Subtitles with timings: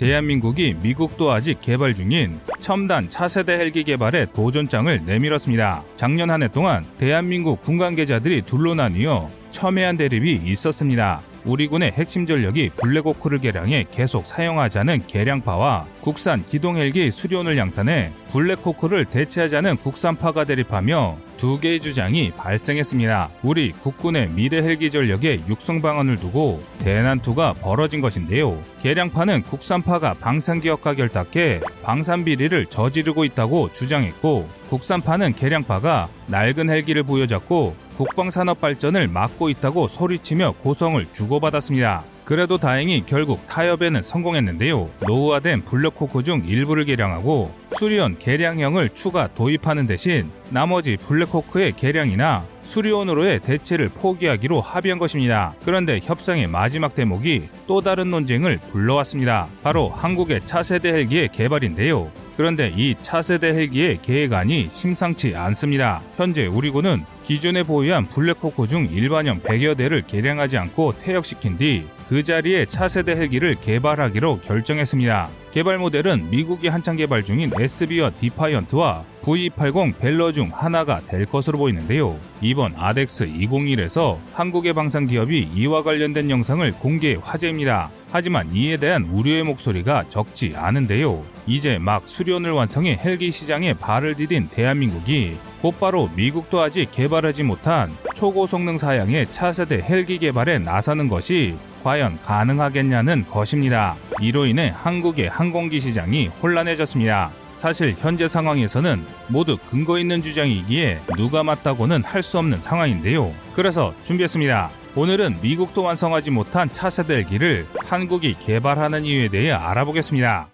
[0.00, 5.84] 대한민국이 미국도 아직 개발 중인 첨단 차세대 헬기 개발에 도전장을 내밀었습니다.
[5.96, 11.20] 작년 한 해 동안 대한민국 군 관계자들이 둘로 나뉘어 첨예한 대립이 있었습니다.
[11.44, 19.04] 우리 군의 핵심 전력이 블랙호크를 개량해 계속 사용하자는 개량파와 국산 기동 헬기 수련을 양산해 블랙호크를
[19.04, 23.30] 대체하자는 국산파가 대립하며 두 개의 주장이 발생했습니다.
[23.42, 28.62] 우리 국군의 미래 헬기 전력의 육성 방안을 두고 대난투가 벌어진 것인데요.
[28.82, 38.60] 개량파는 국산파가 방산기업과 결탁해 방산 비리를 저지르고 있다고 주장했고 국산파는 개량파가 낡은 헬기를 부여잡고 국방산업
[38.60, 42.04] 발전을 막고 있다고 소리치며 고성을 주고받았습니다.
[42.30, 44.88] 그래도 다행히 결국 타협에는 성공했는데요.
[45.04, 53.88] 노후화된 블랙호크 중 일부를 개량하고 수리온 개량형을 추가 도입하는 대신 나머지 블랙호크의 개량이나 수리온으로의 대체를
[53.88, 55.54] 포기하기로 합의한 것입니다.
[55.64, 59.48] 그런데 협상의 마지막 대목이 또 다른 논쟁을 불러왔습니다.
[59.64, 62.12] 바로 한국의 차세대 헬기의 개발인데요.
[62.36, 66.00] 그런데 이 차세대 헬기의 계획안이 심상치 않습니다.
[66.16, 72.24] 현재 우리 군은 기존에 보유한 블랙호크 중 일반형 100여 대를 개량하지 않고 퇴역시킨 뒤 그
[72.24, 75.28] 자리에 차세대 헬기를 개발하기로 결정했습니다.
[75.52, 82.18] 개발 모델은 미국이 한창 개발 중인 SB1 Defiant와 V280 Valor 중 하나가 될 것으로 보이는데요.
[82.40, 87.90] 이번 ADEX 2021에서 한국의 방산 기업이 이와 관련된 영상을 공개 화제입니다.
[88.10, 91.22] 하지만 이에 대한 우려의 목소리가 적지 않은데요.
[91.46, 98.46] 이제 막 수리온을 완성해 헬기 시장에 발을 디딘 대한민국이 곧바로 미국도 아직 개발하지 못한 초고
[98.46, 103.96] 성능 사양의 차세대 헬기 개발에 나서는 것이 과연 가능하겠냐는 것입니다.
[104.20, 107.30] 이로 인해 한국의 항공기 시장이 혼란해졌습니다.
[107.56, 113.32] 사실 현재 상황에서는 모두 근거 있는 주장이기에 누가 맞다고는 할 수 없는 상황인데요.
[113.54, 114.70] 그래서 준비했습니다.
[114.96, 120.48] 오늘은 미국도 완성하지 못한 차세대 헬기를 한국이 개발하는 이유에 대해 알아보겠습니다.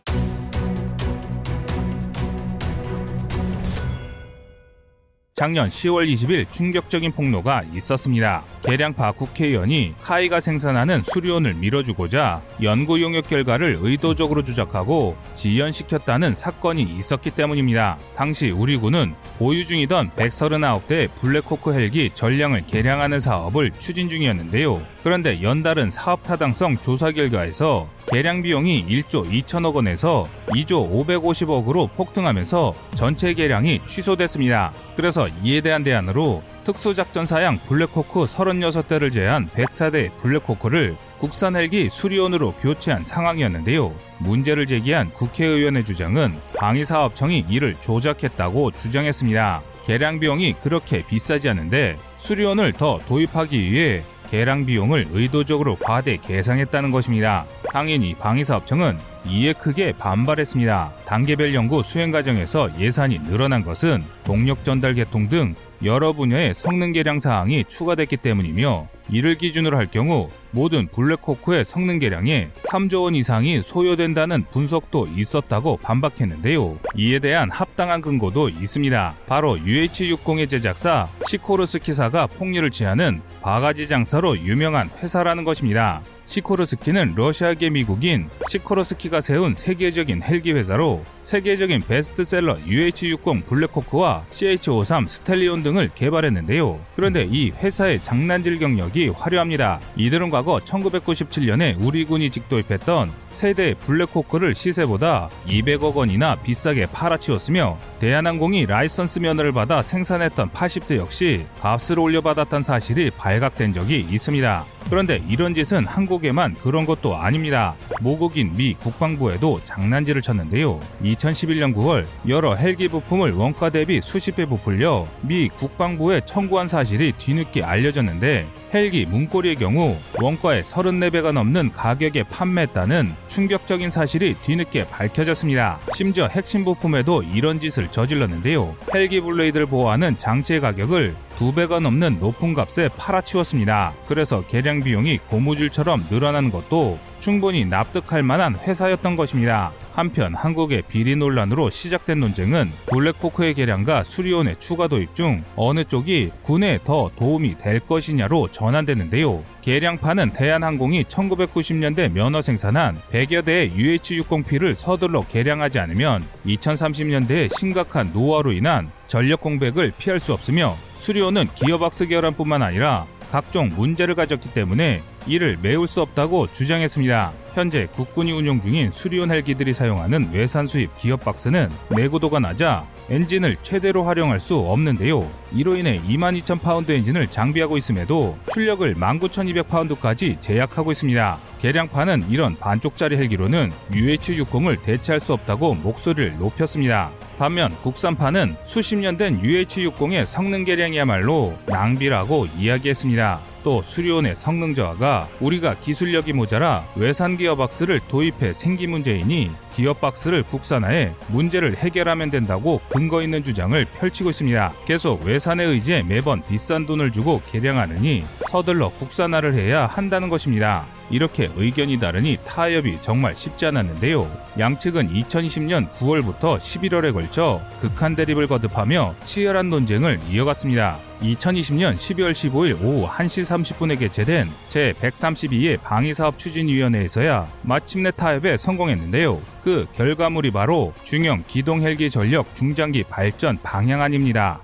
[5.37, 8.42] 작년 10월 20일 충격적인 폭로가 있었습니다.
[8.64, 17.98] 개량파 국회의원이 KAI가 생산하는 수리온을 밀어주고자 연구 용역 결과를 의도적으로 조작하고 지연시켰다는 사건이 있었기 때문입니다.
[18.14, 24.80] 당시 우리 군은 보유 중이던 139대 블랙호크 헬기 전량을 개량하는 사업을 추진 중이었는데요.
[25.05, 33.34] 그런데 연달은 사업 타당성 조사 결과에서 개량 비용이 1조 2천억 원에서 2조 550억으로 폭등하면서 전체
[33.34, 34.72] 개량이 취소됐습니다.
[34.94, 43.05] 그래서 이에 대한 대안으로 특수작전 사양 블랙호크 36대를 제외한 104대 블랙호크를 국산 헬기 수리온으로 교체한
[43.05, 43.92] 상황이었는데요.
[44.18, 49.62] 문제를 제기한 국회의원의 주장은 방위사업청이 이를 조작했다고 주장했습니다.
[49.84, 57.47] 개량 비용이 그렇게 비싸지 않은데 수리온을 더 도입하기 위해 개량 비용을 의도적으로 과대 계상했다는 것입니다.
[57.73, 60.92] 당연히 방위사업청은 이에 크게 반발했습니다.
[61.05, 65.55] 단계별 연구 수행 과정에서 예산이 늘어난 것은 동력 전달 계통 등
[65.85, 72.51] 여러 분야의 성능 개량 사항이 추가됐기 때문이며 이를 기준으로 할 경우 모든 블랙호크의 성능 개량에
[72.65, 76.79] 3조 원 이상이 소요된다는 분석도 있었다고 반박했는데요.
[76.97, 79.15] 이에 대한 합당한 근거도 있습니다.
[79.27, 86.01] 바로 UH-60의 제작사 시코르스키사가 폭리를 취하는 바가지 장사로 유명한 회사라는 것입니다.
[86.27, 95.91] 시코르스키는 러시아계 미국인 시코르스키가 세운 세계적인 헬기 회사로 세계적인 베스트셀러 UH-60 블랙호크와 CH-53 스텔리온 등을
[95.95, 96.79] 개발했는데요.
[96.95, 99.81] 그런데 이 회사의 장난질 경력이 화려합니다.
[99.97, 109.19] 이들은 과거 1997년에 우리 군이 직도입했던 세대 블랙호크를 시세보다 200억 원이나 비싸게 팔아치웠으며 대한항공이 라이선스
[109.19, 114.64] 면허를 받아 생산했던 80대 역시 값을 올려받았던 사실이 발각된 적이 있습니다.
[114.89, 117.74] 그런데 이런 짓은 한국에만 그런 것도 아닙니다.
[118.01, 120.80] 모국인 미 국방부에도 장난질을 쳤는데요.
[121.03, 127.64] 2011년 9월 여러 헬기 부품을 원가 대비 수십 배 부풀려 미 국방부에 청구한 사실이 뒤늦게
[127.64, 135.79] 알려졌는데 헬기 문고리의 경우 원가의 34배가 넘는 가격에 판매했다는 충격적인 사실이 뒤늦게 밝혀졌습니다.
[135.95, 138.75] 심지어 핵심 부품에도 이런 짓을 저질렀는데요.
[138.95, 143.93] 헬기 블레이드를 보호하는 장치의 가격을 두 배가 넘는 높은 값에 팔아치웠습니다.
[144.09, 149.73] 그래서 개량 비용이 고무줄처럼 늘어나는 것도 충분히 납득할 만한 회사였던 것입니다.
[149.93, 156.79] 한편 한국의 비리 논란으로 시작된 논쟁은 블랙호크의 개량과 수리온의 추가 도입 중 어느 쪽이 군에
[156.85, 159.43] 더 도움이 될 것이냐로 전환됐는데요.
[159.61, 168.91] 개량판은 대한항공이 1990년대 면허 생산한 100여 대의 UH-60P를 서둘러 개량하지 않으면 2030년대에 심각한 노화로 인한
[169.06, 175.59] 전력 공백을 피할 수 없으며 수리온은 기어 박스 결함뿐만 아니라 각종 문제를 가졌기 때문에 이를
[175.61, 177.33] 메울 수 없다고 주장했습니다.
[177.56, 184.05] 현재 국군이 운용 중인 수리온 헬기들이 사용하는 외산 수입 기업 박스는 내구도가 낮아 엔진을 최대로
[184.05, 185.26] 활용할 수 없는데요.
[185.53, 191.38] 이로 인해 22,000파운드 엔진을 장비하고 있음에도 출력을 19,200파운드까지 제약하고 있습니다.
[191.61, 197.11] 개량판은 이런 반쪽짜리 헬기로는 UH-60을 대체할 수 없다고 목소리를 높였습니다.
[197.38, 203.41] 반면 국산판은 수십 년 된 UH-60의 성능 개량이야말로 낭비라고 이야기했습니다.
[203.62, 211.76] 또 수리온의 성능 저하가 우리가 기술력이 모자라 외산 기어박스를 도입해 생긴 문제이니 기어박스를 국산화해 문제를
[211.76, 214.73] 해결하면 된다고 근거 있는 주장을 펼치고 있습니다.
[214.87, 220.87] 계속 외산에 의지해 매번 비싼 돈을 주고 개량하느니 서둘러 국산화를 해야 한다는 것입니다.
[221.11, 224.28] 이렇게 의견이 다르니 타협이 정말 쉽지 않았는데요.
[224.58, 230.99] 양측은 2020년 9월부터 11월에 걸쳐 극한 대립을 거듭하며 치열한 논쟁을 이어갔습니다.
[231.23, 239.40] 2020년 12월 15일 오후 1시 30분에 개최된 제132회 방위사업 추진위원회에서야 마침내 타협에 성공했는데요.
[239.67, 244.63] 그 결과물이 바로 중형 기동 헬기 전력 중장기 발전 방향안입니다.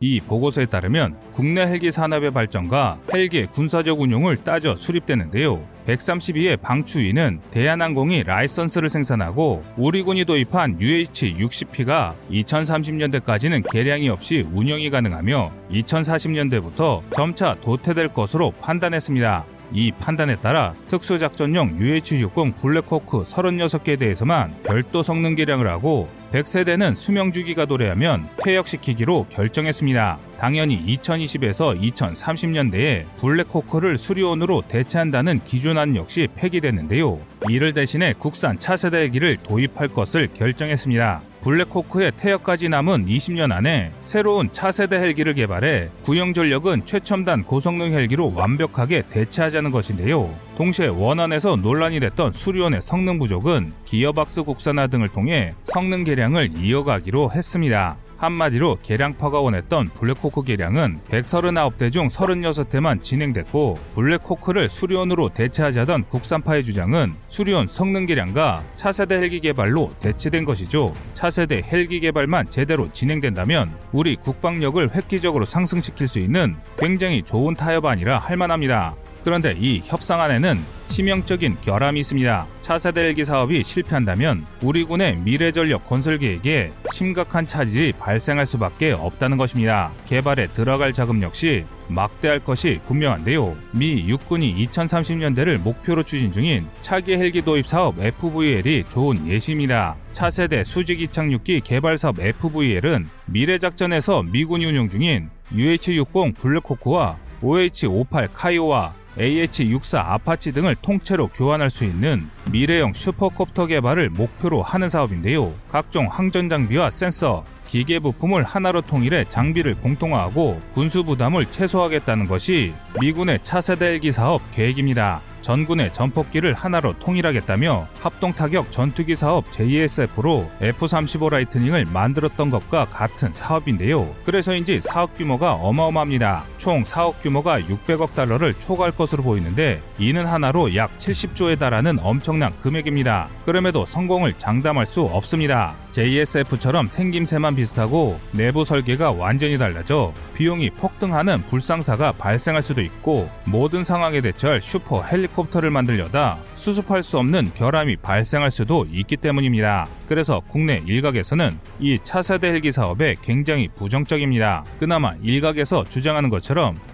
[0.00, 5.64] 이 보고서에 따르면 국내 헬기 산업의 발전과 헬기의 군사적 운용을 따져 수립되는데요.
[5.86, 17.54] 132의 방추위는 대한항공이 라이선스를 생산하고 우리군이 도입한 UH-60P가 2030년대까지는 개량이 없이 운영이 가능하며 2040년대부터 점차
[17.60, 19.59] 도태될 것으로 판단했습니다.
[19.72, 27.66] 이 판단에 따라 특수작전용 UH-60 블랙호크 36개에 대해서만 별도 성능 개량을 하고 100세대는 수명 주기가
[27.66, 30.18] 도래하면 퇴역시키기로 결정했습니다.
[30.38, 37.18] 당연히 2020에서 2030년대에 블랙호크를 수리온으로 대체한다는 기존안 역시 폐기됐는데요.
[37.48, 41.29] 이를 대신해 국산 차세대 헬기를 도입할 것을 결정했습니다.
[41.42, 49.04] 블랙호크의 퇴역까지 남은 20년 안에 새로운 차세대 헬기를 개발해 구형 전력은 최첨단 고성능 헬기로 완벽하게
[49.10, 50.34] 대체하자는 것인데요.
[50.56, 57.96] 동시에 원안에서 논란이 됐던 수리온의 성능 부족은 기어박스 국산화 등을 통해 성능 개량을 이어가기로 했습니다.
[58.20, 67.66] 한마디로 개량파가 원했던 블랙호크 개량은 139대 중 36대만 진행됐고 블랙호크를 수리온으로 대체하자던 국산파의 주장은 수리온
[67.66, 70.92] 성능 개량과 차세대 헬기 개발로 대체된 것이죠.
[71.14, 78.36] 차세대 헬기 개발만 제대로 진행된다면 우리 국방력을 획기적으로 상승시킬 수 있는 굉장히 좋은 타협안이라 할
[78.36, 78.94] 만합니다.
[79.24, 82.46] 그런데 이 협상안에는 치명적인 결함이 있습니다.
[82.62, 89.36] 차세대 헬기 사업이 실패한다면 우리 군의 미래 전력 건설 계획에 심각한 차질이 발생할 수밖에 없다는
[89.36, 89.92] 것입니다.
[90.06, 93.56] 개발에 들어갈 자금 역시 막대할 것이 분명한데요.
[93.72, 99.96] 미 육군이 2030년대를 목표로 추진 중인 차기 헬기 도입 사업 FVL이 좋은 예시입니다.
[100.12, 108.94] 차세대 수직 이착륙기 개발 사업 FVL은 미래 작전에서 미군이 운영 중인 UH-60 블랙호크와 OH-58 Kiowa
[109.18, 115.52] AH-64 Apache 등을 통째로 교환할 수 있는 미래형 supercopter 개발을 목표로 하는 사업인데요.
[115.70, 123.40] 각종 항전 장비와 센서, 기계 부품을 하나로 통일해 장비를 공통화하고 군수 부담을 최소화하겠다는 것이 미군의
[123.44, 125.20] 차세대 헬기 사업 계획입니다.
[125.42, 134.14] 전군의 전폭기를 하나로 통일하겠다며 합동타격 전투기 사업 JSF로 F-35 Lightning을 만들었던 것과 같은 사업인데요.
[134.24, 136.44] 그래서인지 사업 규모가 어마어마합니다.
[136.60, 143.28] 총 사업 규모가 600억 달러를 초과할 것으로 보이는데 이는 한화로 약 70조에 달하는 엄청난 금액입니다.
[143.46, 145.74] 그럼에도 성공을 장담할 수 없습니다.
[145.92, 154.20] JSF처럼 생김새만 비슷하고 내부 설계가 완전히 달라져 비용이 폭등하는 불상사가 발생할 수도 있고 모든 상황에
[154.20, 159.88] 대처할 슈퍼 헬리콥터를 만들려다 수습할 수 없는 결함이 발생할 수도 있기 때문입니다.
[160.08, 164.64] 그래서 국내 일각에서는 이 차세대 헬기 사업에 굉장히 부정적입니다.
[164.78, 166.49] 그나마 일각에서 주장하는 것처럼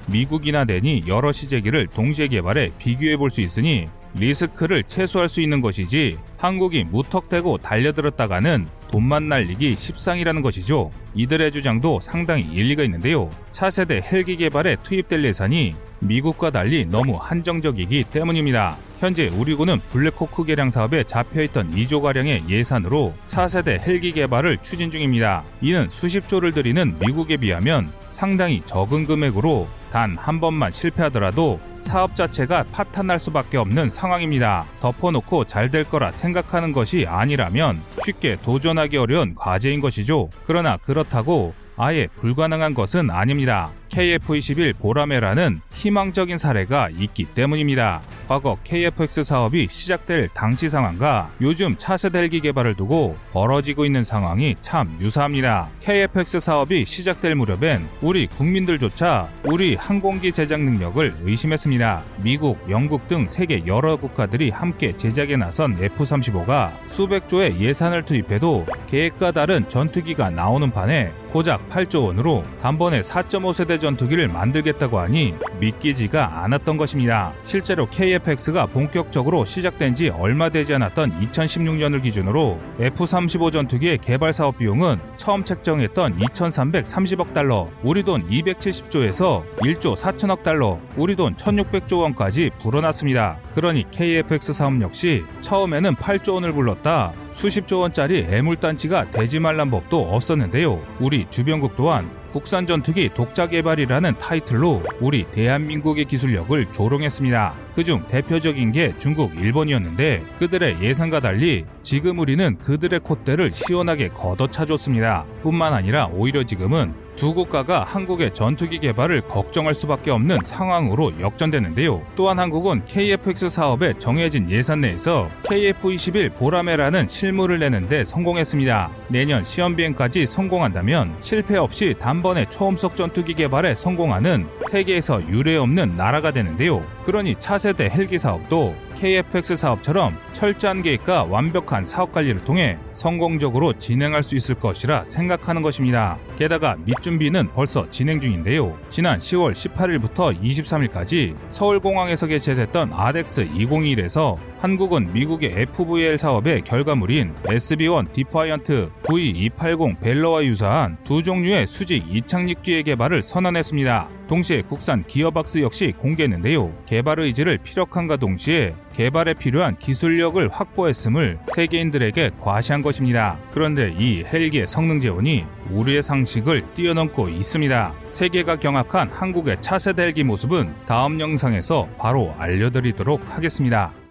[0.07, 6.19] 미국이나 되니 여러 시제기를 동시에 개발해 비교해 볼 수 있으니 리스크를 최소화할 수 있는 것이지
[6.39, 10.91] 한국이 무턱대고 달려들었다가는 돈만 날리기 십상이라는 것이죠.
[11.15, 13.31] 이들의 주장도 상당히 일리가 있는데요.
[13.53, 18.77] 차세대 헬기 개발에 투입될 예산이 미국과 달리 너무 한정적이기 때문입니다.
[18.99, 25.45] 현재 우리군은 블랙호크 개량 사업에 잡혀있던 2조가량의 예산으로 차세대 헬기 개발을 추진 중입니다.
[25.61, 33.19] 이는 수십조를 들이는 미국에 비하면 상당히 적은 금액으로 단 한 번만 실패하더라도 사업 자체가 파탄날
[33.19, 34.67] 수밖에 없는 상황입니다.
[34.81, 40.31] 덮어놓고 잘 될 거라 생각하는 것이 아니라면 쉽게 도전하기 어려운 과제인 것이죠.
[40.47, 43.71] 그러나 그렇다고 아예 불가능한 것은 아닙니다.
[43.91, 48.03] KF-21 보라매라는 희망적인 사례가 있기 때문입니다.
[48.29, 54.97] 과거 KFX 사업이 시작될 당시 상황과 요즘 차세대 헬기 개발을 두고 벌어지고 있는 상황이 참
[55.01, 55.69] 유사합니다.
[55.81, 62.03] KFX 사업이 시작될 무렵엔 우리 국민들조차 우리 항공기 제작 능력을 의심했습니다.
[62.23, 69.31] 미국, 영국 등 세계 여러 국가들이 함께 제작에 나선 F-35가 수백 조의 예산을 투입해도 계획과
[69.31, 77.33] 다른 전투기가 나오는 판에 고작 8조 원으로 단번에 4.5세대 전투기를 만들겠다고 하니 믿기지가 않았던 것입니다.
[77.45, 84.99] 실제로 KFX가 본격적으로 시작된 지 얼마 되지 않았던 2016년을 기준으로 F-35 전투기의 개발 사업 비용은
[85.17, 93.39] 처음 책정했던 2,330억 달러, 우리 돈 270조에서 1조 4천억 달러, 우리 돈 1,600조 원까지 불어났습니다.
[93.55, 100.83] 그러니 KFX 사업 역시 처음에는 8조 원을 불렀다 수십조 원짜리 애물단지가 되지 말란 법도 없었는데요.
[100.99, 107.55] 우리 주변국 또한 국산 전투기 독자 개발이라는 타이틀로 우리 대한민국의 기술력을 조롱했습니다.
[107.75, 115.25] 그중 대표적인 게 중국, 일본이었는데 그들의 예상과 달리 지금 우리는 그들의 콧대를 시원하게 걷어차줬습니다.
[115.41, 122.03] 뿐만 아니라 오히려 지금은 두 국가가 한국의 전투기 개발을 걱정할 수밖에 없는 상황으로 역전되는데요.
[122.15, 128.91] 또한 한국은 KF-X 사업에 정해진 예산 내에서 KF-21 보라매라는 실물을 내는데 성공했습니다.
[129.09, 136.31] 내년 시험 비행까지 성공한다면 실패 없이 단번에 초음속 전투기 개발에 성공하는 세계에서 유례 없는 나라가
[136.31, 136.85] 되는데요.
[137.07, 144.37] 그러니 차세대 헬기 사업도 KFX 사업처럼 철저한 계획과 완벽한 사업 관리를 통해 성공적으로 진행할 수
[144.37, 146.19] 있을 것이라 생각하는 것입니다.
[146.39, 148.77] 게다가 밑준비는 벌써 진행 중인데요.
[148.89, 158.91] 지난 10월 18일부터 23일까지 서울공항에서 개최됐던 ADEX 2021에서 한국은 미국의 FVL 사업의 결과물인 SB1 Defiant
[159.05, 164.16] V280 Valor와 유사한 두 종류의 수직 이착륙 기의 개발을 선언했습니다.
[164.29, 166.73] 동시에 국산 기어박스 역시 공개했는데요.
[166.87, 173.39] 개발 의지를 피력함과 동시에 개발에 필요한 기술력을 확보했음을 세계인들에게 과시한 것입니다.
[173.53, 177.95] 그런데 이 헬기의 성능 재원이 우리의 상식을 뛰어넘고 있습니다.
[178.11, 184.06] 세계가 경악한 한국의 차세대 헬기 모습은 다음 영상에서 바로 알려드리도록 하겠습니다.